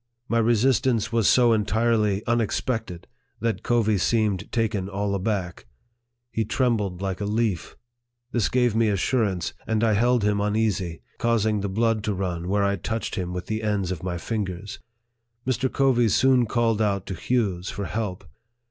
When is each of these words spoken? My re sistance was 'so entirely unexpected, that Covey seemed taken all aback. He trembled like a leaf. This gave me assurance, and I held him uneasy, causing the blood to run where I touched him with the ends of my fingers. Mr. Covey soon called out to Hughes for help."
My 0.27 0.39
re 0.39 0.55
sistance 0.55 1.11
was 1.11 1.29
'so 1.29 1.53
entirely 1.53 2.25
unexpected, 2.25 3.05
that 3.39 3.61
Covey 3.61 3.99
seemed 3.99 4.51
taken 4.51 4.89
all 4.89 5.13
aback. 5.13 5.67
He 6.31 6.43
trembled 6.43 7.03
like 7.03 7.21
a 7.21 7.25
leaf. 7.25 7.75
This 8.31 8.49
gave 8.49 8.75
me 8.75 8.87
assurance, 8.87 9.53
and 9.67 9.83
I 9.83 9.93
held 9.93 10.23
him 10.23 10.41
uneasy, 10.41 11.03
causing 11.19 11.61
the 11.61 11.69
blood 11.69 12.03
to 12.05 12.15
run 12.15 12.47
where 12.47 12.63
I 12.63 12.77
touched 12.77 13.13
him 13.13 13.31
with 13.31 13.45
the 13.45 13.61
ends 13.61 13.91
of 13.91 14.01
my 14.01 14.17
fingers. 14.17 14.79
Mr. 15.45 15.71
Covey 15.71 16.09
soon 16.09 16.47
called 16.47 16.81
out 16.81 17.05
to 17.05 17.13
Hughes 17.13 17.69
for 17.69 17.85
help." 17.85 18.25